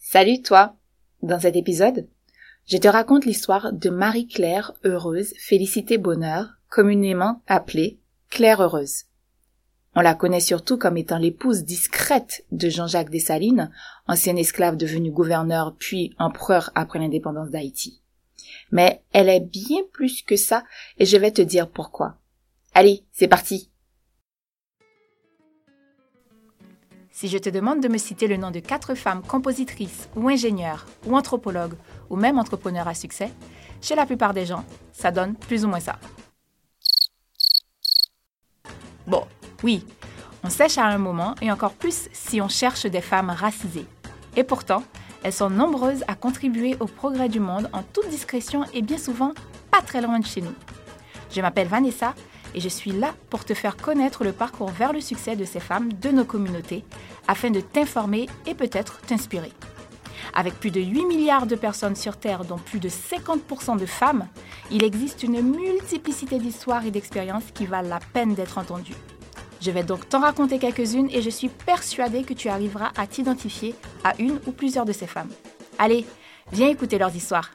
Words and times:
Salut 0.00 0.42
toi 0.42 0.76
Dans 1.22 1.40
cet 1.40 1.56
épisode, 1.56 2.06
je 2.66 2.78
te 2.78 2.86
raconte 2.86 3.26
l'histoire 3.26 3.72
de 3.72 3.90
Marie-Claire 3.90 4.72
Heureuse 4.84 5.34
Félicité 5.38 5.98
Bonheur, 5.98 6.54
communément 6.70 7.42
appelée 7.48 7.98
Claire 8.30 8.62
Heureuse. 8.62 9.04
On 9.96 10.00
la 10.00 10.14
connaît 10.14 10.40
surtout 10.40 10.78
comme 10.78 10.96
étant 10.96 11.18
l'épouse 11.18 11.64
discrète 11.64 12.46
de 12.52 12.68
Jean-Jacques 12.70 13.10
Dessalines, 13.10 13.72
ancien 14.06 14.36
esclave 14.36 14.76
devenu 14.76 15.10
gouverneur 15.10 15.74
puis 15.76 16.14
empereur 16.18 16.70
après 16.76 17.00
l'indépendance 17.00 17.50
d'Haïti. 17.50 18.00
Mais 18.70 19.02
elle 19.12 19.28
est 19.28 19.40
bien 19.40 19.80
plus 19.92 20.22
que 20.22 20.36
ça 20.36 20.64
et 20.98 21.06
je 21.06 21.16
vais 21.16 21.32
te 21.32 21.42
dire 21.42 21.68
pourquoi. 21.68 22.16
Allez, 22.72 23.04
c'est 23.12 23.28
parti 23.28 23.68
Si 27.10 27.28
je 27.28 27.38
te 27.38 27.48
demande 27.48 27.80
de 27.80 27.88
me 27.88 27.98
citer 27.98 28.28
le 28.28 28.36
nom 28.36 28.50
de 28.50 28.60
quatre 28.60 28.94
femmes 28.94 29.22
compositrices 29.22 30.08
ou 30.14 30.28
ingénieures 30.28 30.86
ou 31.06 31.16
anthropologues 31.16 31.74
ou 32.10 32.16
même 32.16 32.38
entrepreneurs 32.38 32.88
à 32.88 32.94
succès, 32.94 33.32
chez 33.80 33.94
la 33.94 34.06
plupart 34.06 34.34
des 34.34 34.46
gens, 34.46 34.64
ça 34.92 35.10
donne 35.10 35.34
plus 35.34 35.64
ou 35.64 35.68
moins 35.68 35.80
ça. 35.80 35.98
Bon, 39.06 39.26
oui, 39.62 39.84
on 40.44 40.50
sèche 40.50 40.78
à 40.78 40.84
un 40.84 40.98
moment 40.98 41.34
et 41.40 41.50
encore 41.50 41.72
plus 41.72 42.08
si 42.12 42.40
on 42.40 42.48
cherche 42.48 42.86
des 42.86 43.00
femmes 43.00 43.30
racisées. 43.30 43.86
Et 44.36 44.44
pourtant, 44.44 44.82
elles 45.22 45.32
sont 45.32 45.50
nombreuses 45.50 46.04
à 46.06 46.14
contribuer 46.14 46.76
au 46.78 46.86
progrès 46.86 47.28
du 47.28 47.40
monde 47.40 47.68
en 47.72 47.82
toute 47.82 48.08
discrétion 48.08 48.64
et 48.74 48.82
bien 48.82 48.98
souvent 48.98 49.32
pas 49.70 49.80
très 49.80 50.02
loin 50.02 50.18
de 50.20 50.26
chez 50.26 50.42
nous. 50.42 50.54
Je 51.30 51.40
m'appelle 51.40 51.68
Vanessa 51.68 52.14
et 52.54 52.60
je 52.60 52.68
suis 52.68 52.92
là 52.92 53.14
pour 53.30 53.44
te 53.44 53.54
faire 53.54 53.76
connaître 53.76 54.24
le 54.24 54.32
parcours 54.32 54.70
vers 54.70 54.92
le 54.92 55.00
succès 55.00 55.36
de 55.36 55.44
ces 55.44 55.60
femmes 55.60 55.92
de 55.92 56.10
nos 56.10 56.24
communautés 56.24 56.84
afin 57.26 57.50
de 57.50 57.60
t'informer 57.60 58.26
et 58.46 58.54
peut-être 58.54 59.00
t'inspirer. 59.00 59.52
Avec 60.34 60.54
plus 60.54 60.70
de 60.70 60.80
8 60.80 61.06
milliards 61.06 61.46
de 61.46 61.56
personnes 61.56 61.96
sur 61.96 62.16
Terre, 62.16 62.44
dont 62.44 62.58
plus 62.58 62.80
de 62.80 62.88
50% 62.88 63.78
de 63.78 63.86
femmes, 63.86 64.26
il 64.70 64.84
existe 64.84 65.22
une 65.22 65.40
multiplicité 65.40 66.38
d'histoires 66.38 66.84
et 66.84 66.90
d'expériences 66.90 67.50
qui 67.54 67.66
valent 67.66 67.88
la 67.88 68.00
peine 68.12 68.34
d'être 68.34 68.58
entendues. 68.58 68.96
Je 69.60 69.70
vais 69.70 69.82
donc 69.82 70.08
t'en 70.08 70.20
raconter 70.20 70.58
quelques-unes 70.58 71.08
et 71.10 71.22
je 71.22 71.30
suis 71.30 71.48
persuadée 71.48 72.22
que 72.22 72.34
tu 72.34 72.48
arriveras 72.48 72.92
à 72.96 73.06
t'identifier 73.06 73.74
à 74.04 74.14
une 74.20 74.38
ou 74.46 74.52
plusieurs 74.52 74.84
de 74.84 74.92
ces 74.92 75.06
femmes. 75.06 75.30
Allez, 75.78 76.06
viens 76.52 76.68
écouter 76.68 76.98
leurs 76.98 77.14
histoires. 77.14 77.50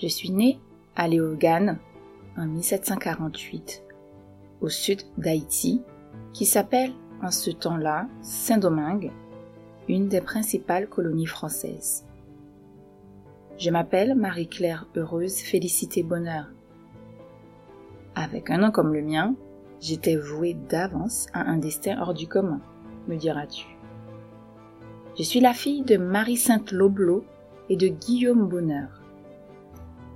Je 0.00 0.08
suis 0.08 0.30
née 0.30 0.58
à 0.96 1.08
Léogane 1.08 1.78
en 2.36 2.46
1748, 2.46 3.84
au 4.60 4.68
sud 4.68 5.02
d'Haïti, 5.18 5.82
qui 6.32 6.46
s'appelle 6.46 6.92
en 7.22 7.30
ce 7.30 7.50
temps-là 7.50 8.08
Saint-Domingue, 8.22 9.12
une 9.88 10.08
des 10.08 10.20
principales 10.20 10.88
colonies 10.88 11.26
françaises. 11.26 12.06
Je 13.56 13.70
m'appelle 13.70 14.14
Marie-Claire 14.14 14.88
Heureuse 14.96 15.36
Félicité 15.36 16.02
Bonheur. 16.02 16.50
Avec 18.16 18.50
un 18.50 18.58
nom 18.58 18.70
comme 18.70 18.92
le 18.92 19.02
mien, 19.02 19.34
j'étais 19.80 20.16
vouée 20.16 20.56
d'avance 20.68 21.26
à 21.32 21.42
un 21.42 21.58
destin 21.58 22.00
hors 22.00 22.14
du 22.14 22.26
commun, 22.26 22.60
me 23.06 23.16
diras-tu. 23.16 23.66
Je 25.16 25.22
suis 25.22 25.40
la 25.40 25.52
fille 25.52 25.82
de 25.82 25.96
Marie-Sainte 25.96 26.72
Loblo 26.72 27.24
et 27.68 27.76
de 27.76 27.86
Guillaume 27.86 28.48
Bonheur. 28.48 29.02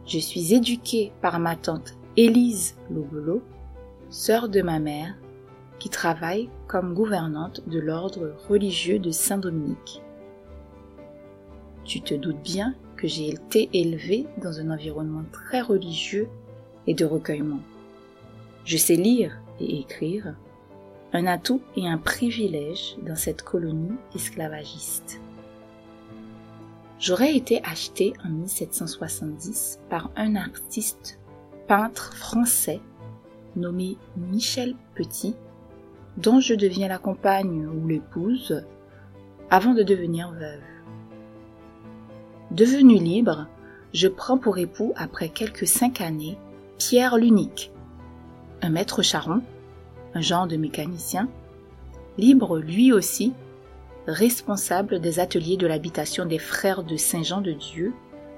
Je 0.05 0.19
suis 0.19 0.55
éduquée 0.55 1.12
par 1.20 1.39
ma 1.39 1.55
tante 1.55 1.98
Élise 2.20 2.74
Loblo, 2.91 3.44
sœur 4.11 4.48
de 4.48 4.61
ma 4.61 4.80
mère, 4.80 5.14
qui 5.78 5.88
travaille 5.88 6.50
comme 6.66 6.92
gouvernante 6.92 7.62
de 7.69 7.78
l'ordre 7.78 8.34
religieux 8.48 8.98
de 8.98 9.12
Saint-Dominique. 9.12 10.02
Tu 11.84 12.00
te 12.00 12.14
doutes 12.14 12.42
bien 12.42 12.74
que 12.96 13.06
j'ai 13.06 13.28
été 13.28 13.70
élevée 13.72 14.27
dans 14.42 14.58
un 14.58 14.72
environnement 14.72 15.22
très 15.30 15.61
religieux 15.61 16.27
et 16.89 16.94
de 16.94 17.05
recueillement. 17.05 17.61
Je 18.64 18.78
sais 18.78 18.96
lire 18.96 19.39
et 19.61 19.78
écrire, 19.78 20.34
un 21.12 21.24
atout 21.24 21.61
et 21.77 21.86
un 21.86 21.98
privilège 21.98 22.96
dans 23.07 23.14
cette 23.14 23.42
colonie 23.42 23.96
esclavagiste. 24.17 25.20
J'aurais 26.98 27.36
été 27.36 27.62
achetée 27.62 28.12
en 28.24 28.30
1770 28.30 29.78
par 29.89 30.11
un 30.17 30.34
artiste 30.34 31.20
peintre 31.68 32.14
français 32.14 32.80
nommé 33.55 33.98
Michel 34.17 34.74
Petit 34.95 35.36
dont 36.17 36.40
je 36.40 36.55
deviens 36.55 36.89
la 36.89 36.96
compagne 36.96 37.67
ou 37.67 37.86
l'épouse 37.86 38.64
avant 39.51 39.74
de 39.74 39.83
devenir 39.83 40.33
veuve. 40.33 40.62
Devenu 42.51 42.95
libre, 42.95 43.46
je 43.92 44.08
prends 44.08 44.39
pour 44.39 44.57
époux 44.57 44.95
après 44.96 45.28
quelques 45.28 45.67
cinq 45.67 46.01
années 46.01 46.39
Pierre 46.78 47.18
l'Unique, 47.18 47.70
un 48.62 48.70
maître 48.70 49.02
charron, 49.02 49.42
un 50.14 50.23
genre 50.23 50.46
de 50.46 50.57
mécanicien, 50.57 51.28
libre 52.17 52.58
lui 52.58 52.92
aussi, 52.92 53.34
responsable 54.07 55.01
des 55.01 55.20
ateliers 55.20 55.58
de 55.58 55.67
l'habitation 55.67 56.24
des 56.24 56.39
frères 56.39 56.83
de 56.83 56.96
Saint-Jean 56.96 57.42
de 57.42 57.52
Dieu, 57.52 57.92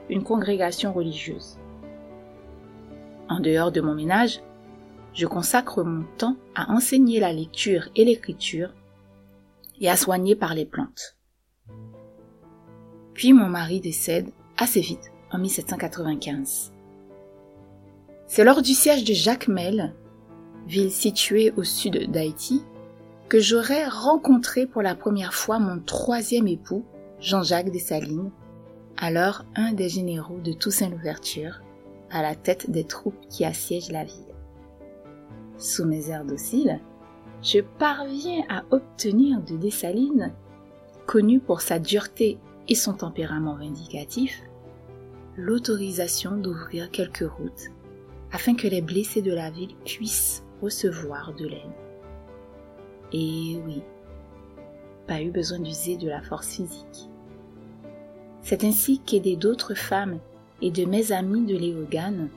une 0.08 0.24
congrégation 0.24 0.92
religieuse. 0.92 1.59
En 3.30 3.38
dehors 3.38 3.70
de 3.70 3.80
mon 3.80 3.94
ménage, 3.94 4.41
je 5.14 5.26
consacre 5.26 5.84
mon 5.84 6.04
temps 6.18 6.36
à 6.56 6.72
enseigner 6.72 7.20
la 7.20 7.32
lecture 7.32 7.88
et 7.94 8.04
l'écriture 8.04 8.74
et 9.80 9.88
à 9.88 9.96
soigner 9.96 10.34
par 10.34 10.52
les 10.52 10.66
plantes. 10.66 11.16
Puis 13.14 13.32
mon 13.32 13.46
mari 13.46 13.80
décède 13.80 14.28
assez 14.58 14.80
vite 14.80 15.12
en 15.30 15.38
1795. 15.38 16.72
C'est 18.26 18.42
lors 18.42 18.62
du 18.62 18.74
siège 18.74 19.04
de 19.04 19.14
Jacmel, 19.14 19.94
ville 20.66 20.90
située 20.90 21.52
au 21.56 21.62
sud 21.62 22.10
d'Haïti, 22.10 22.64
que 23.28 23.38
j'aurais 23.38 23.86
rencontré 23.86 24.66
pour 24.66 24.82
la 24.82 24.96
première 24.96 25.34
fois 25.34 25.60
mon 25.60 25.78
troisième 25.78 26.48
époux, 26.48 26.84
Jean-Jacques 27.20 27.70
Dessalines, 27.70 28.32
alors 28.96 29.44
un 29.54 29.72
des 29.72 29.88
généraux 29.88 30.40
de 30.40 30.52
Toussaint 30.52 30.88
l'Ouverture, 30.88 31.60
à 32.10 32.22
la 32.22 32.34
tête 32.34 32.71
des 32.71 32.84
troupes 32.84 33.26
qui 33.28 33.44
assiègent 33.44 33.93
la 33.93 34.04
ville 34.04 34.31
sous 35.60 35.84
mes 35.84 36.09
airs 36.09 36.25
dociles, 36.25 36.81
je 37.43 37.60
parviens 37.60 38.43
à 38.48 38.65
obtenir 38.71 39.41
de 39.43 39.56
Dessalines, 39.56 40.32
connu 41.06 41.38
pour 41.38 41.60
sa 41.60 41.78
dureté 41.78 42.38
et 42.69 42.75
son 42.75 42.94
tempérament 42.94 43.56
vindicatif, 43.56 44.43
l'autorisation 45.37 46.37
d'ouvrir 46.37 46.91
quelques 46.91 47.28
routes 47.31 47.69
afin 48.32 48.54
que 48.54 48.69
les 48.69 48.81
blessés 48.81 49.22
de 49.22 49.32
la 49.32 49.50
ville 49.50 49.75
puissent 49.84 50.44
recevoir 50.62 51.34
de 51.34 51.47
l'aide. 51.47 51.72
Et 53.12 53.59
oui, 53.66 53.82
pas 55.06 55.20
eu 55.20 55.31
besoin 55.31 55.59
d'user 55.59 55.97
de 55.97 56.09
la 56.09 56.22
force 56.22 56.54
physique. 56.54 57.10
C'est 58.43 58.65
ainsi 58.65 59.00
qu'aider 59.00 59.37
d'autres 59.37 59.75
femmes 59.75 60.20
et 60.62 60.71
de 60.71 60.84
mes 60.84 61.12
amis 61.12 61.47
de 61.47 61.56
Léogane 61.56 62.28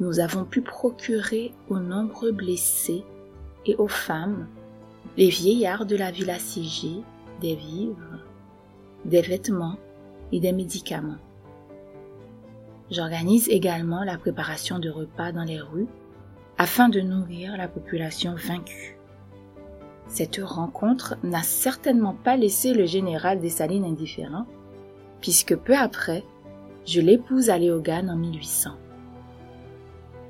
nous 0.00 0.20
avons 0.20 0.44
pu 0.44 0.62
procurer 0.62 1.52
aux 1.68 1.80
nombreux 1.80 2.30
blessés 2.30 3.04
et 3.66 3.74
aux 3.76 3.88
femmes, 3.88 4.46
les 5.16 5.28
vieillards 5.28 5.86
de 5.86 5.96
la 5.96 6.12
ville 6.12 6.30
assiégée, 6.30 7.02
des 7.40 7.56
vivres, 7.56 8.20
des 9.04 9.22
vêtements 9.22 9.76
et 10.30 10.38
des 10.38 10.52
médicaments. 10.52 11.18
J'organise 12.90 13.48
également 13.48 14.04
la 14.04 14.18
préparation 14.18 14.78
de 14.78 14.88
repas 14.88 15.32
dans 15.32 15.44
les 15.44 15.60
rues 15.60 15.88
afin 16.58 16.88
de 16.88 17.00
nourrir 17.00 17.56
la 17.56 17.68
population 17.68 18.34
vaincue. 18.36 18.96
Cette 20.06 20.40
rencontre 20.42 21.16
n'a 21.22 21.42
certainement 21.42 22.14
pas 22.14 22.36
laissé 22.36 22.72
le 22.72 22.86
général 22.86 23.40
Dessalines 23.40 23.84
indifférent, 23.84 24.46
puisque 25.20 25.54
peu 25.56 25.76
après, 25.76 26.24
je 26.88 27.02
l'épouse 27.02 27.50
à 27.50 27.58
Léogane 27.58 28.08
en 28.08 28.16
1800. 28.16 28.70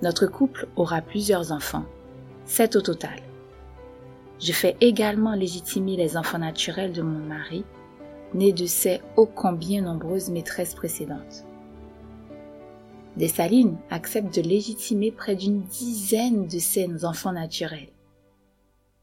Notre 0.03 0.27
couple 0.27 0.67
aura 0.75 1.01
plusieurs 1.01 1.53
enfants, 1.53 1.85
sept 2.47 2.75
au 2.75 2.81
total. 2.81 3.21
Je 4.41 4.53
fais 4.53 4.77
également 4.81 5.35
légitimer 5.35 5.97
les 5.97 6.17
enfants 6.17 6.39
naturels 6.39 6.93
de 6.93 7.03
mon 7.03 7.21
mari, 7.21 7.65
nés 8.35 8.53
de 8.53 8.67
ses 8.67 9.01
ô 9.17 9.27
combien 9.27 9.83
nombreuses 9.83 10.31
maîtresses 10.31 10.75
précédentes. 10.75 11.45
Dessalines 13.17 13.77
accepte 13.91 14.35
de 14.35 14.43
légitimer 14.43 15.13
près 15.13 15.37
d'une 15.37 15.63
dizaine 15.63 16.49
de 16.49 16.59
ses 16.59 17.05
enfants 17.05 17.33
naturels. 17.33 17.93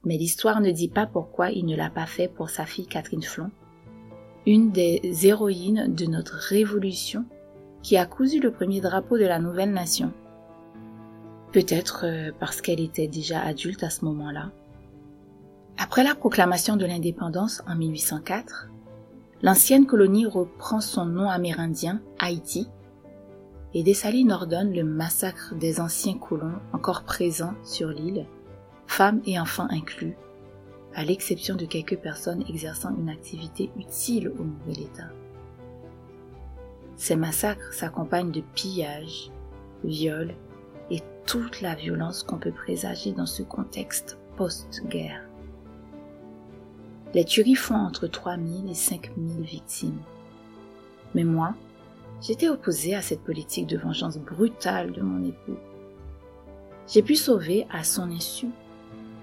Mais 0.04 0.18
l'histoire 0.18 0.60
ne 0.60 0.72
dit 0.72 0.90
pas 0.90 1.06
pourquoi 1.06 1.52
il 1.52 1.66
ne 1.66 1.76
l'a 1.78 1.90
pas 1.90 2.06
fait 2.06 2.28
pour 2.28 2.50
sa 2.50 2.66
fille 2.66 2.86
Catherine 2.86 3.24
Flon, 3.24 3.50
une 4.46 4.72
des 4.72 5.02
héroïnes 5.26 5.94
de 5.96 6.06
notre 6.06 6.36
révolution 6.36 7.26
qui 7.86 7.98
a 7.98 8.08
cousu 8.08 8.40
le 8.40 8.50
premier 8.50 8.82
drapeau 8.82 9.16
de 9.20 9.26
la 9.26 9.38
nouvelle 9.38 9.72
nation. 9.72 10.12
Peut-être 11.52 12.06
euh, 12.08 12.32
parce 12.40 12.60
qu'elle 12.60 12.80
était 12.80 13.08
déjà 13.08 13.40
adulte 13.42 13.84
à 13.84 13.92
ce 13.92 14.04
moment-là. 14.06 14.50
Après 15.78 16.04
la 16.04 16.16
proclamation 16.16 16.78
de 16.78 16.86
l'indépendance 16.88 17.62
en 17.68 17.76
1804, 17.76 18.70
l'ancienne 19.44 19.86
colonie 19.86 20.26
reprend 20.26 20.82
son 20.82 21.06
nom 21.06 21.30
amérindien, 21.30 22.02
Haïti, 22.18 22.68
et 23.76 23.84
Dessalines 23.84 24.32
ordonne 24.32 24.74
le 24.74 24.84
massacre 24.84 25.54
des 25.54 25.80
anciens 25.80 26.18
colons 26.18 26.60
encore 26.74 27.04
présents 27.04 27.54
sur 27.64 27.90
l'île, 27.90 28.26
femmes 28.88 29.22
et 29.28 29.40
enfants 29.40 29.68
inclus, 29.70 30.18
à 30.96 31.06
l'exception 31.06 31.56
de 31.56 31.68
quelques 31.68 32.00
personnes 32.00 32.44
exerçant 32.50 32.98
une 32.98 33.10
activité 33.10 33.70
utile 33.78 34.30
au 34.40 34.44
nouvel 34.44 34.86
État. 34.86 35.12
Ces 36.98 37.16
massacres 37.16 37.74
s'accompagnent 37.74 38.32
de 38.32 38.42
pillages, 38.56 39.32
viols 39.84 40.34
et 40.90 41.02
toute 41.26 41.62
la 41.62 41.76
violence 41.76 42.24
qu'on 42.24 42.38
peut 42.38 42.52
présager 42.52 43.12
dans 43.12 43.26
ce 43.26 43.44
contexte 43.44 44.18
post-guerre. 44.38 45.22
Les 47.14 47.26
tueries 47.26 47.56
font 47.56 47.76
entre 47.76 48.08
3000 48.08 48.70
et 48.70 48.74
5000 48.74 49.42
victimes. 49.42 50.00
Mais 51.14 51.24
moi, 51.24 51.54
j'étais 52.22 52.50
opposée 52.50 52.96
à 52.96 53.02
cette 53.02 53.24
politique 53.24 53.68
de 53.68 53.78
vengeance 53.78 54.18
brutale 54.18 54.92
de 54.92 55.02
mon 55.02 55.24
époux. 55.24 55.58
J'ai 56.88 57.02
pu 57.02 57.16
sauver 57.16 57.66
à 57.72 57.84
son 57.84 58.12
insu, 58.12 58.48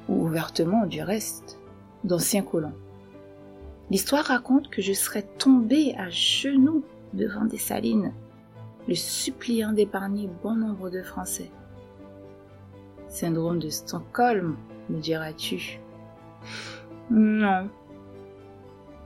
ou 0.09 0.27
ouvertement 0.27 0.87
du 0.87 1.03
reste, 1.03 1.59
d'anciens 2.05 2.43
colons. 2.43 2.75
L'histoire 3.91 4.25
raconte 4.25 4.71
que 4.71 4.83
je 4.83 4.93
serais 4.93 5.23
tombée 5.39 5.95
à 5.99 6.09
genoux 6.09 6.83
devant 7.15 7.45
Dessalines, 7.45 8.13
le 8.89 8.95
suppliant 8.95 9.73
d'épargner 9.73 10.29
bon 10.43 10.57
nombre 10.57 10.91
de 10.91 11.03
Français. 11.03 11.51
Syndrome 13.09 13.59
de 13.59 13.69
Stockholm, 13.69 14.57
me 14.89 15.01
diras-tu. 15.01 15.79
Non. 17.11 17.69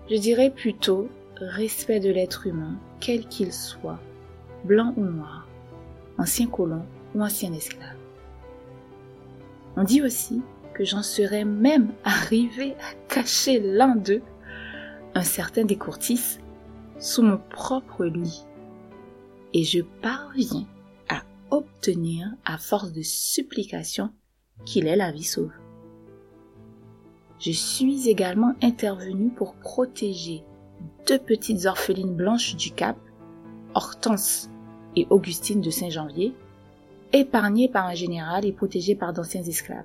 Je 0.08 0.16
dirais 0.16 0.50
plutôt 0.50 1.08
respect 1.40 2.00
de 2.00 2.10
l'être 2.10 2.46
humain, 2.46 2.76
quel 3.00 3.26
qu'il 3.26 3.52
soit, 3.52 3.98
blanc 4.64 4.94
ou 4.96 5.04
noir, 5.04 5.46
ancien 6.18 6.46
colon 6.46 6.82
ou 7.14 7.22
ancien 7.22 7.52
esclave. 7.52 7.96
On 9.76 9.82
dit 9.82 10.02
aussi 10.02 10.40
que 10.72 10.84
j'en 10.84 11.02
serais 11.02 11.44
même 11.44 11.92
arrivé 12.04 12.74
à 12.74 13.12
cacher 13.12 13.60
l'un 13.60 13.96
d'eux, 13.96 14.22
un 15.14 15.22
certain 15.22 15.64
Descourtis, 15.64 16.38
sous 16.98 17.22
mon 17.22 17.38
propre 17.38 18.04
lit. 18.04 18.44
Et 19.52 19.64
je 19.64 19.81
parviens 20.02 20.66
à 21.08 21.22
obtenir, 21.50 22.28
à 22.44 22.58
force 22.58 22.93
de 22.93 23.02
supplication, 23.02 24.10
qu'il 24.64 24.87
ait 24.87 24.96
la 24.96 25.12
vie 25.12 25.25
sauve. 25.25 25.52
Je 27.38 27.52
suis 27.52 28.08
également 28.08 28.54
intervenu 28.62 29.31
pour 29.31 29.54
protéger 29.54 30.43
deux 31.06 31.19
petites 31.19 31.66
orphelines 31.66 32.14
blanches 32.14 32.56
du 32.56 32.70
Cap, 32.70 32.96
Hortense 33.75 34.50
et 34.96 35.06
Augustine 35.10 35.60
de 35.60 35.70
Saint-Janvier, 35.70 36.34
épargnées 37.12 37.69
par 37.69 37.87
un 37.87 37.94
général 37.94 38.46
et 38.46 38.52
protégées 38.52 38.94
par 38.94 39.12
d'anciens 39.12 39.42
esclaves 39.42 39.84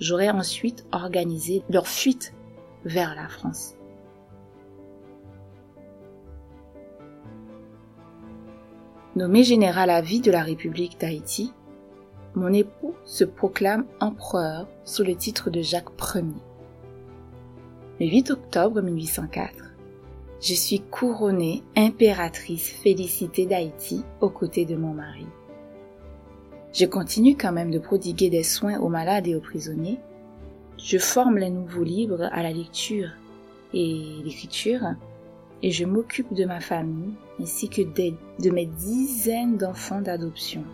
j'aurais 0.00 0.30
ensuite 0.30 0.86
organisé 0.90 1.62
leur 1.70 1.86
fuite 1.86 2.34
vers 2.84 3.14
la 3.14 3.28
France. 3.28 3.74
Nommé 9.16 9.42
général 9.42 9.90
à 9.90 10.00
vie 10.00 10.20
de 10.20 10.30
la 10.30 10.40
République 10.40 11.00
d'Haïti, 11.00 11.52
mon 12.36 12.52
époux 12.52 12.94
se 13.04 13.24
proclame 13.24 13.84
empereur 13.98 14.68
sous 14.84 15.02
le 15.02 15.16
titre 15.16 15.50
de 15.50 15.62
Jacques 15.62 15.90
Ier. 16.14 16.22
Le 17.98 18.06
8 18.06 18.30
octobre 18.30 18.80
1804, 18.80 19.74
je 20.40 20.54
suis 20.54 20.78
couronnée 20.78 21.64
impératrice 21.76 22.70
félicitée 22.70 23.46
d'Haïti 23.46 24.04
aux 24.20 24.30
côtés 24.30 24.64
de 24.64 24.76
mon 24.76 24.94
mari. 24.94 25.26
Je 26.72 26.86
continue 26.86 27.36
quand 27.36 27.52
même 27.52 27.72
de 27.72 27.80
prodiguer 27.80 28.30
des 28.30 28.44
soins 28.44 28.78
aux 28.78 28.88
malades 28.88 29.26
et 29.26 29.34
aux 29.34 29.40
prisonniers. 29.40 29.98
Je 30.78 30.98
forme 30.98 31.36
les 31.36 31.50
nouveaux 31.50 31.82
libres 31.82 32.28
à 32.30 32.44
la 32.44 32.52
lecture 32.52 33.08
et 33.74 34.20
l'écriture 34.24 34.94
et 35.62 35.70
je 35.70 35.84
m'occupe 35.84 36.32
de 36.34 36.44
ma 36.44 36.60
famille 36.60 37.14
ainsi 37.40 37.68
que 37.68 37.82
de 37.82 38.50
mes 38.50 38.66
dizaines 38.66 39.56
d'enfants 39.56 40.00
d'adoption. 40.00 40.64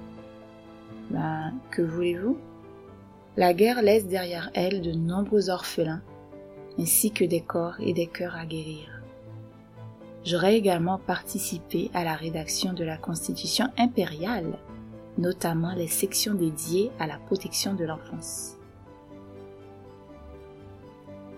Ben, 1.10 1.54
que 1.70 1.82
voulez-vous? 1.82 2.38
La 3.36 3.52
guerre 3.52 3.82
laisse 3.82 4.06
derrière 4.06 4.50
elle 4.54 4.80
de 4.80 4.92
nombreux 4.92 5.50
orphelins 5.50 6.02
ainsi 6.78 7.10
que 7.10 7.24
des 7.24 7.40
corps 7.40 7.76
et 7.80 7.92
des 7.92 8.06
cœurs 8.06 8.36
à 8.36 8.46
guérir. 8.46 9.02
J'aurais 10.24 10.56
également 10.56 10.98
participé 10.98 11.90
à 11.94 12.04
la 12.04 12.14
rédaction 12.14 12.72
de 12.72 12.84
la 12.84 12.96
Constitution 12.96 13.68
impériale 13.78 14.58
notamment 15.18 15.72
les 15.74 15.88
sections 15.88 16.34
dédiées 16.34 16.90
à 16.98 17.06
la 17.06 17.18
protection 17.18 17.74
de 17.74 17.84
l'enfance. 17.84 18.56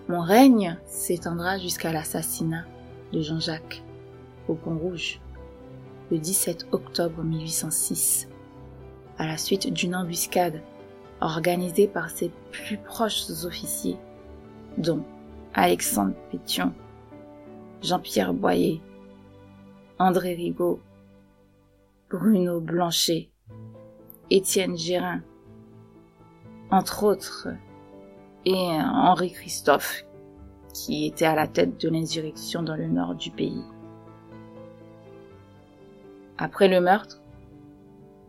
Mon 0.07 0.21
règne 0.21 0.77
s'étendra 0.85 1.57
jusqu'à 1.57 1.93
l'assassinat 1.93 2.65
de 3.13 3.21
Jean-Jacques 3.21 3.83
au 4.47 4.55
Pont 4.55 4.77
Rouge 4.77 5.19
le 6.11 6.17
17 6.17 6.67
octobre 6.71 7.23
1806, 7.23 8.27
à 9.17 9.27
la 9.27 9.37
suite 9.37 9.71
d'une 9.71 9.95
embuscade 9.95 10.61
organisée 11.21 11.87
par 11.87 12.09
ses 12.09 12.31
plus 12.51 12.77
proches 12.77 13.29
officiers, 13.45 13.97
dont 14.77 15.03
Alexandre 15.53 16.15
Pétion, 16.31 16.73
Jean-Pierre 17.83 18.33
Boyer, 18.33 18.81
André 19.99 20.33
Rigaud, 20.33 20.79
Bruno 22.09 22.59
Blanchet 22.59 23.29
Étienne 24.31 24.77
Gérin, 24.77 25.21
entre 26.71 27.03
autres, 27.03 27.49
et 28.45 28.53
Henri 28.55 29.31
Christophe, 29.31 30.05
qui 30.73 31.05
était 31.05 31.25
à 31.25 31.35
la 31.35 31.47
tête 31.47 31.79
de 31.79 31.89
l'insurrection 31.89 32.63
dans 32.63 32.75
le 32.75 32.87
nord 32.87 33.15
du 33.15 33.31
pays. 33.31 33.63
Après 36.37 36.67
le 36.67 36.79
meurtre, 36.79 37.21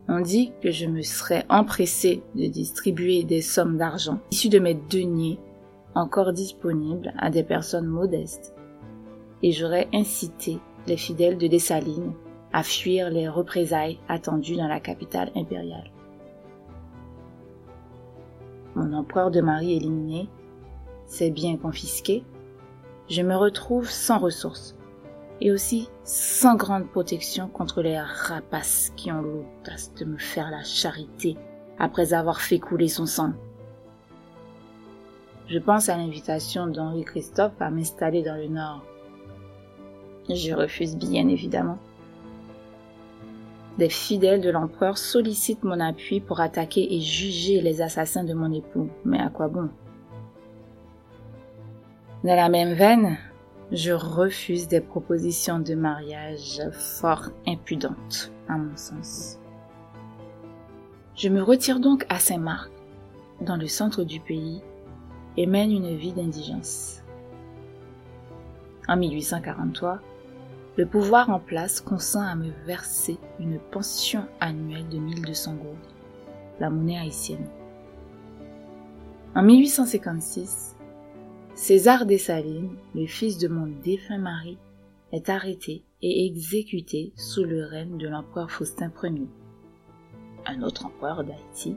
on 0.09 0.21
dit 0.21 0.53
que 0.61 0.71
je 0.71 0.87
me 0.87 1.03
serais 1.03 1.45
empressé 1.49 2.23
de 2.35 2.47
distribuer 2.47 3.23
des 3.23 3.43
sommes 3.43 3.77
d'argent 3.77 4.19
issues 4.33 4.49
de 4.49 4.59
mes 4.59 4.75
deniers 4.75 5.39
encore 5.95 6.33
disponibles 6.33 7.13
à 7.19 7.31
des 7.31 7.43
personnes 7.43 7.87
modestes, 7.87 8.55
et 9.43 9.53
j'aurais 9.53 9.89
incité 9.93 10.59
les 10.87 10.97
fidèles 10.97 11.39
de 11.39 11.47
Dessalines 11.47 12.13
à 12.53 12.63
fuir 12.63 13.11
les 13.11 13.29
représailles 13.29 13.99
attendues 14.09 14.57
dans 14.57 14.69
la 14.69 14.81
capitale 14.81 15.31
impériale. 15.37 15.91
Mon 18.75 18.93
empereur 18.93 19.31
de 19.31 19.41
mari 19.41 19.75
éliminé, 19.75 20.29
ses 21.11 21.31
biens 21.31 21.57
confisqués, 21.57 22.25
je 23.09 23.23
me 23.23 23.37
retrouve 23.37 23.91
sans 23.91 24.19
ressources 24.19 24.77
et 25.41 25.51
aussi 25.51 25.89
sans 26.05 26.55
grande 26.55 26.89
protection 26.89 27.49
contre 27.49 27.83
les 27.83 27.99
rapaces 27.99 28.93
qui 28.97 29.11
ont 29.11 29.23
l'audace 29.23 29.93
de 29.95 30.05
me 30.05 30.19
faire 30.19 30.51
la 30.51 30.63
charité 30.63 31.37
après 31.79 32.13
avoir 32.13 32.41
fait 32.41 32.59
couler 32.59 32.89
son 32.89 33.07
sang. 33.07 33.33
Je 35.49 35.59
pense 35.59 35.89
à 35.89 35.97
l'invitation 35.97 36.67
d'Henri 36.67 37.05
Christophe 37.05 37.61
à 37.61 37.71
m'installer 37.71 38.23
dans 38.23 38.37
le 38.37 38.49
Nord. 38.49 38.85
Je 40.29 40.55
refuse 40.55 40.97
bien 40.97 41.27
évidemment 41.29 41.79
des 43.81 43.89
fidèles 43.89 44.43
de 44.43 44.51
l'empereur 44.51 44.99
sollicitent 44.99 45.65
mon 45.65 45.81
appui 45.81 46.21
pour 46.21 46.41
attaquer 46.41 46.95
et 46.95 47.01
juger 47.01 47.63
les 47.63 47.81
assassins 47.81 48.25
de 48.25 48.35
mon 48.35 48.53
époux. 48.53 48.91
Mais 49.07 49.19
à 49.19 49.31
quoi 49.31 49.49
bon? 49.49 49.71
Dans 52.23 52.37
la 52.37 52.51
même 52.51 52.75
veine, 52.75 53.17
je 53.73 53.93
refuse 53.93 54.69
des 54.69 54.83
propositions 54.83 55.59
de 55.59 55.75
mariage 55.75 56.61
fort 56.71 57.31
impudentes, 57.47 58.31
à 58.47 58.59
mon 58.59 58.77
sens. 58.77 59.39
Je 61.17 61.31
me 61.31 61.43
retire 61.43 61.81
donc 61.81 62.05
à 62.11 62.19
Saint-Marc, 62.19 62.71
dans 63.41 63.57
le 63.57 63.67
centre 63.67 64.05
du 64.05 64.21
pays, 64.21 64.61
et 65.39 65.47
mène 65.47 65.73
une 65.73 65.97
vie 65.97 66.13
d'indigence. 66.13 67.03
En 68.87 68.99
1843, 68.99 70.01
le 70.77 70.85
pouvoir 70.85 71.31
en 71.31 71.41
place 71.41 71.81
consent 71.81 72.21
à 72.21 72.35
me 72.35 72.51
verser 72.67 73.17
une 73.39 73.59
pension 73.59 74.27
annuelle 74.41 74.89
de 74.91 74.99
1200 74.99 75.55
gourdes, 75.55 75.77
la 76.61 76.69
monnaie 76.69 76.99
haïtienne. 76.99 77.49
En 79.35 79.43
1856, 79.43 80.77
César 81.61 82.07
Dessalines, 82.07 82.75
le 82.95 83.05
fils 83.05 83.37
de 83.37 83.47
mon 83.47 83.67
défunt 83.85 84.17
mari, 84.17 84.57
est 85.13 85.29
arrêté 85.29 85.85
et 86.01 86.25
exécuté 86.25 87.13
sous 87.17 87.45
le 87.45 87.67
règne 87.67 87.99
de 87.99 88.09
l'empereur 88.09 88.51
Faustin 88.51 88.91
Ier, 89.03 89.29
un 90.47 90.63
autre 90.63 90.87
empereur 90.87 91.23
d'Haïti. 91.23 91.77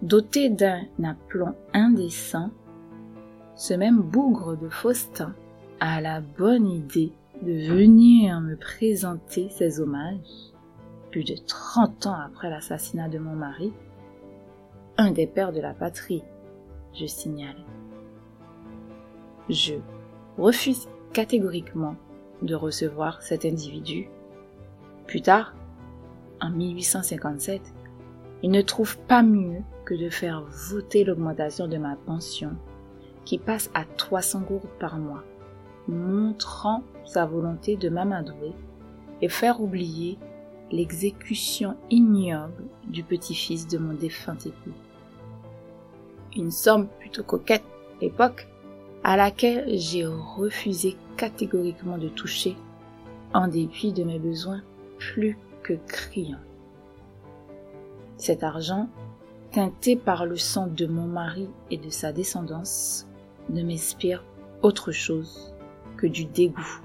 Doté 0.00 0.48
d'un 0.48 0.86
aplomb 1.04 1.56
indécent, 1.74 2.50
ce 3.54 3.74
même 3.74 4.00
bougre 4.00 4.56
de 4.56 4.70
Faustin 4.70 5.34
a 5.78 6.00
la 6.00 6.22
bonne 6.22 6.70
idée 6.70 7.12
de 7.42 7.70
venir 7.70 8.40
me 8.40 8.56
présenter 8.56 9.50
ses 9.50 9.78
hommages, 9.78 10.54
plus 11.10 11.24
de 11.24 11.36
30 11.46 12.06
ans 12.06 12.18
après 12.18 12.48
l'assassinat 12.48 13.10
de 13.10 13.18
mon 13.18 13.34
mari, 13.34 13.74
un 14.96 15.10
des 15.10 15.26
pères 15.26 15.52
de 15.52 15.60
la 15.60 15.74
patrie, 15.74 16.24
je 16.94 17.04
signale. 17.04 17.62
Je 19.48 19.74
refuse 20.36 20.88
catégoriquement 21.12 21.96
de 22.42 22.54
recevoir 22.54 23.22
cet 23.22 23.44
individu. 23.44 24.08
Plus 25.06 25.22
tard, 25.22 25.54
en 26.40 26.50
1857, 26.50 27.62
il 28.42 28.50
ne 28.50 28.62
trouve 28.62 28.98
pas 28.98 29.22
mieux 29.22 29.62
que 29.84 29.94
de 29.94 30.10
faire 30.10 30.42
voter 30.70 31.02
l'augmentation 31.02 31.66
de 31.66 31.78
ma 31.78 31.96
pension, 31.96 32.50
qui 33.24 33.38
passe 33.38 33.70
à 33.74 33.84
300 33.84 34.40
gourdes 34.42 34.68
par 34.78 34.98
mois, 34.98 35.24
montrant 35.88 36.82
sa 37.06 37.24
volonté 37.24 37.76
de 37.76 37.88
m'amadouer 37.88 38.52
et 39.22 39.28
faire 39.28 39.60
oublier 39.60 40.18
l'exécution 40.70 41.76
ignoble 41.90 42.64
du 42.86 43.02
petit-fils 43.02 43.66
de 43.66 43.78
mon 43.78 43.94
défunt 43.94 44.36
époux. 44.44 44.76
Une 46.36 46.50
somme 46.50 46.88
plutôt 47.00 47.24
coquette, 47.24 47.64
l'époque, 48.00 48.46
à 49.04 49.16
laquelle 49.16 49.64
j'ai 49.78 50.06
refusé 50.06 50.96
catégoriquement 51.16 51.98
de 51.98 52.08
toucher, 52.08 52.56
en 53.34 53.48
dépit 53.48 53.92
de 53.92 54.04
mes 54.04 54.18
besoins 54.18 54.62
plus 54.98 55.38
que 55.62 55.74
criants. 55.86 56.38
Cet 58.16 58.42
argent, 58.42 58.88
teinté 59.52 59.96
par 59.96 60.26
le 60.26 60.36
sang 60.36 60.66
de 60.66 60.86
mon 60.86 61.06
mari 61.06 61.48
et 61.70 61.76
de 61.76 61.90
sa 61.90 62.12
descendance, 62.12 63.06
ne 63.50 63.62
m'inspire 63.62 64.24
autre 64.62 64.92
chose 64.92 65.54
que 65.96 66.06
du 66.06 66.24
dégoût. 66.24 66.80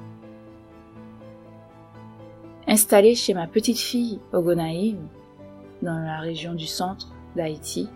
Installé 2.68 3.16
chez 3.16 3.34
ma 3.34 3.48
petite 3.48 3.80
fille 3.80 4.20
Ogonaïve, 4.32 5.00
dans 5.82 6.00
la 6.00 6.20
région 6.20 6.54
du 6.54 6.66
centre 6.66 7.14
d'Haïti, 7.36 7.90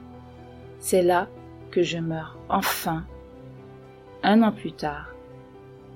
c'est 0.80 1.04
là 1.04 1.28
que 1.72 1.84
je 1.84 1.98
meurs 1.98 2.38
enfin 2.50 3.06
un 4.28 4.42
an 4.42 4.52
plus 4.52 4.74
tard, 4.74 5.16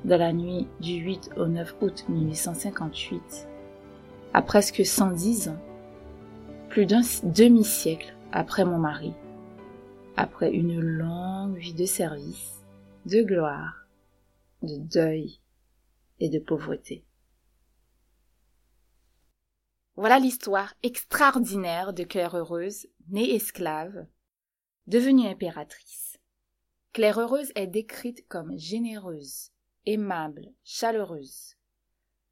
dans 0.06 0.18
la 0.18 0.32
nuit 0.32 0.66
du 0.80 0.94
8 0.94 1.32
au 1.36 1.48
9 1.48 1.76
août 1.82 2.06
1858, 2.08 3.50
à 4.34 4.42
presque 4.42 4.86
110 4.86 5.50
ans, 5.50 5.62
plus 6.70 6.86
d'un 6.86 7.02
demi-siècle 7.24 8.16
après 8.32 8.64
mon 8.64 8.78
mari, 8.78 9.14
après 10.16 10.50
une 10.50 10.80
longue 10.80 11.58
vie 11.58 11.74
de 11.74 11.86
service, 11.86 12.64
de 13.06 13.22
gloire, 13.22 13.86
de 14.62 14.78
deuil 14.78 15.42
et 16.22 16.30
de 16.30 16.40
pauvreté. 16.40 17.04
Voilà 19.98 20.20
l'histoire 20.20 20.74
extraordinaire 20.84 21.92
de 21.92 22.06
Claire 22.06 22.38
Heureuse, 22.38 22.88
née 23.10 23.36
esclave, 23.36 24.06
devenue 24.88 25.28
impératrice. 25.28 26.11
Claire 26.94 27.20
Heureuse 27.20 27.54
est 27.56 27.68
décrite 27.68 28.28
comme 28.28 28.58
généreuse, 28.58 29.52
aimable, 29.86 30.52
chaleureuse. 30.66 31.56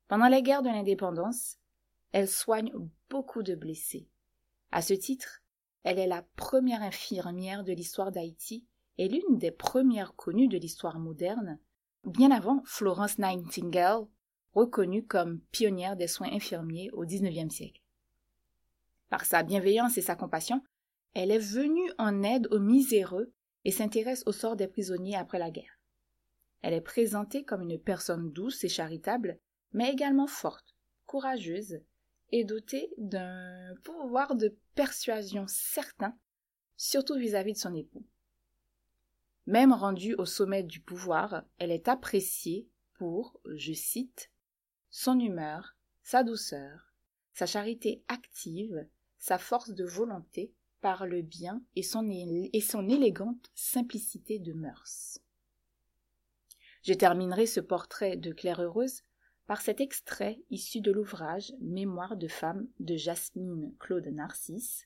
Pendant 0.09 0.27
les 0.27 0.41
guerres 0.41 0.63
de 0.63 0.67
l'indépendance, 0.67 1.55
elle 2.11 2.27
soigne 2.27 2.73
beaucoup 3.09 3.41
de 3.41 3.55
blessés. 3.55 4.09
À 4.71 4.81
ce 4.81 4.93
titre, 4.93 5.41
elle 5.83 5.97
est 5.97 6.07
la 6.07 6.23
première 6.35 6.81
infirmière 6.81 7.63
de 7.63 7.71
l'histoire 7.71 8.11
d'Haïti 8.11 8.65
et 8.97 9.07
l'une 9.07 9.37
des 9.37 9.51
premières 9.51 10.13
connues 10.15 10.49
de 10.49 10.57
l'histoire 10.57 10.99
moderne, 10.99 11.57
bien 12.03 12.29
avant 12.29 12.61
Florence 12.65 13.17
Nightingale, 13.17 14.07
reconnue 14.53 15.05
comme 15.05 15.39
pionnière 15.51 15.95
des 15.95 16.07
soins 16.07 16.33
infirmiers 16.33 16.91
au 16.91 17.05
XIXe 17.05 17.53
siècle. 17.53 17.81
Par 19.09 19.23
sa 19.23 19.41
bienveillance 19.41 19.97
et 19.97 20.01
sa 20.01 20.17
compassion, 20.17 20.61
elle 21.13 21.31
est 21.31 21.37
venue 21.37 21.89
en 21.97 22.23
aide 22.23 22.47
aux 22.51 22.59
miséreux 22.59 23.31
et 23.69 23.71
s'intéresse 23.71 24.23
au 24.25 24.31
sort 24.31 24.55
des 24.55 24.65
prisonniers 24.65 25.15
après 25.15 25.37
la 25.37 25.51
guerre. 25.51 25.79
Elle 26.63 26.73
est 26.73 26.81
présentée 26.81 27.43
comme 27.43 27.61
une 27.61 27.77
personne 27.77 28.31
douce 28.31 28.63
et 28.63 28.67
charitable, 28.67 29.37
mais 29.73 29.91
également 29.91 30.25
forte, 30.25 30.75
courageuse 31.05 31.79
et 32.31 32.45
dotée 32.45 32.91
d'un 32.97 33.75
pouvoir 33.83 34.33
de 34.33 34.57
persuasion 34.73 35.45
certain, 35.47 36.17
surtout 36.77 37.13
vis-à-vis 37.13 37.51
-vis 37.51 37.57
de 37.57 37.59
son 37.59 37.75
époux. 37.75 38.07
Même 39.45 39.71
rendue 39.71 40.15
au 40.15 40.25
sommet 40.25 40.63
du 40.63 40.79
pouvoir, 40.79 41.43
elle 41.59 41.71
est 41.71 41.87
appréciée 41.87 42.67
pour, 42.95 43.39
je 43.53 43.73
cite, 43.73 44.31
son 44.89 45.19
humeur, 45.19 45.75
sa 46.01 46.23
douceur, 46.23 46.95
sa 47.33 47.45
charité 47.45 48.03
active, 48.07 48.87
sa 49.19 49.37
force 49.37 49.69
de 49.69 49.85
volonté 49.85 50.55
par 50.81 51.05
le 51.05 51.21
bien 51.21 51.61
et 51.75 51.83
son, 51.83 52.09
élégante 52.09 53.51
simplicité 53.55 54.39
de 54.39 54.53
mœurs. 54.53 55.19
Je 56.83 56.93
terminerai 56.93 57.45
ce 57.45 57.59
portrait 57.59 58.15
de 58.15 58.31
Claire 58.31 58.61
Heureuse 58.61 59.03
par 59.47 59.61
cet 59.61 59.81
extrait 59.81 60.39
issu 60.49 60.79
de 60.79 60.91
l'ouvrage 60.91 61.53
Mémoire 61.59 62.15
de 62.15 62.27
femme 62.27 62.67
de 62.79 62.95
Jasmine 62.95 63.73
Claude 63.79 64.07
Narcisse. 64.07 64.85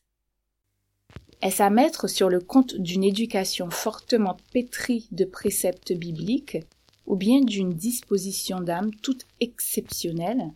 Est-ce 1.42 1.62
à 1.62 1.70
mettre 1.70 2.08
sur 2.08 2.30
le 2.30 2.40
compte 2.40 2.76
d'une 2.76 3.04
éducation 3.04 3.70
fortement 3.70 4.38
pétrie 4.54 5.10
de 5.12 5.26
préceptes 5.26 5.92
bibliques 5.92 6.58
ou 7.06 7.18
bien 7.18 7.42
d'une 7.42 7.74
disposition 7.74 8.62
d'âme 8.62 8.96
toute 8.96 9.26
exceptionnelle? 9.42 10.52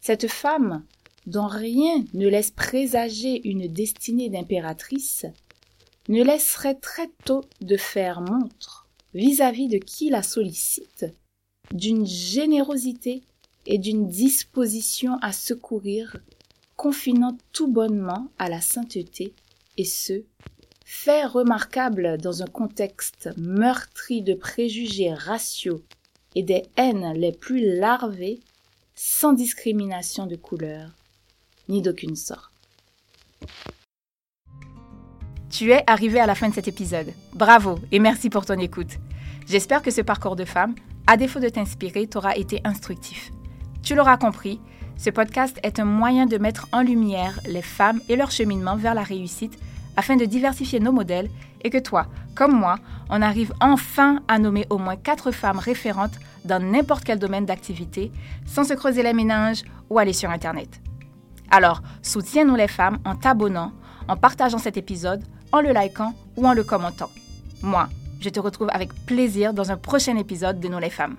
Cette 0.00 0.26
femme 0.26 0.84
dont 1.26 1.46
rien 1.46 2.04
ne 2.14 2.28
laisse 2.28 2.50
présager 2.50 3.46
une 3.48 3.68
destinée 3.68 4.28
d'impératrice, 4.28 5.26
ne 6.08 6.22
laisserait 6.22 6.74
très 6.74 7.08
tôt 7.24 7.44
de 7.60 7.76
faire 7.76 8.20
montre, 8.20 8.88
vis-à-vis 9.14 9.68
de 9.68 9.78
qui 9.78 10.10
la 10.10 10.22
sollicite, 10.22 11.06
d'une 11.72 12.06
générosité 12.06 13.22
et 13.66 13.78
d'une 13.78 14.08
disposition 14.08 15.18
à 15.22 15.32
secourir, 15.32 16.16
confinant 16.76 17.36
tout 17.52 17.68
bonnement 17.68 18.28
à 18.38 18.48
la 18.48 18.60
sainteté, 18.60 19.34
et 19.78 19.84
ce, 19.84 20.24
fait 20.84 21.24
remarquable 21.24 22.18
dans 22.18 22.42
un 22.42 22.46
contexte 22.46 23.30
meurtri 23.38 24.20
de 24.22 24.34
préjugés 24.34 25.14
raciaux 25.14 25.82
et 26.34 26.42
des 26.42 26.64
haines 26.76 27.12
les 27.14 27.32
plus 27.32 27.78
larvées, 27.78 28.40
sans 28.94 29.32
discrimination 29.32 30.26
de 30.26 30.36
couleur, 30.36 30.90
ni 31.68 31.82
d'aucune 31.82 32.16
sorte. 32.16 32.50
Tu 35.50 35.70
es 35.70 35.84
arrivé 35.86 36.18
à 36.18 36.26
la 36.26 36.34
fin 36.34 36.48
de 36.48 36.54
cet 36.54 36.66
épisode. 36.66 37.12
Bravo 37.34 37.78
et 37.90 37.98
merci 37.98 38.30
pour 38.30 38.46
ton 38.46 38.58
écoute. 38.58 38.98
J'espère 39.46 39.82
que 39.82 39.90
ce 39.90 40.00
parcours 40.00 40.36
de 40.36 40.44
femme, 40.44 40.74
à 41.06 41.16
défaut 41.16 41.40
de 41.40 41.48
t'inspirer, 41.48 42.06
t'aura 42.06 42.36
été 42.36 42.60
instructif. 42.64 43.30
Tu 43.82 43.94
l'auras 43.94 44.16
compris, 44.16 44.60
ce 44.96 45.10
podcast 45.10 45.58
est 45.62 45.78
un 45.80 45.84
moyen 45.84 46.26
de 46.26 46.38
mettre 46.38 46.68
en 46.72 46.82
lumière 46.82 47.38
les 47.46 47.62
femmes 47.62 48.00
et 48.08 48.16
leur 48.16 48.30
cheminement 48.30 48.76
vers 48.76 48.94
la 48.94 49.02
réussite 49.02 49.58
afin 49.96 50.16
de 50.16 50.24
diversifier 50.24 50.80
nos 50.80 50.92
modèles 50.92 51.28
et 51.64 51.70
que 51.70 51.78
toi, 51.78 52.06
comme 52.34 52.58
moi, 52.58 52.76
on 53.10 53.20
arrive 53.20 53.52
enfin 53.60 54.22
à 54.28 54.38
nommer 54.38 54.66
au 54.70 54.78
moins 54.78 54.96
quatre 54.96 55.32
femmes 55.32 55.58
référentes 55.58 56.18
dans 56.44 56.62
n'importe 56.62 57.04
quel 57.04 57.18
domaine 57.18 57.46
d'activité 57.46 58.10
sans 58.46 58.64
se 58.64 58.74
creuser 58.74 59.02
les 59.02 59.12
méninges 59.12 59.64
ou 59.90 59.98
aller 59.98 60.12
sur 60.12 60.30
Internet. 60.30 60.80
Alors, 61.54 61.82
soutiens-nous 62.00 62.56
les 62.56 62.66
femmes 62.66 62.98
en 63.04 63.14
t'abonnant, 63.14 63.72
en 64.08 64.16
partageant 64.16 64.56
cet 64.56 64.78
épisode, 64.78 65.22
en 65.52 65.60
le 65.60 65.70
likant 65.70 66.14
ou 66.38 66.46
en 66.46 66.54
le 66.54 66.64
commentant. 66.64 67.10
Moi, 67.62 67.90
je 68.20 68.30
te 68.30 68.40
retrouve 68.40 68.70
avec 68.72 68.94
plaisir 69.04 69.52
dans 69.52 69.70
un 69.70 69.76
prochain 69.76 70.16
épisode 70.16 70.60
de 70.60 70.68
Nous 70.68 70.78
les 70.78 70.88
femmes. 70.88 71.16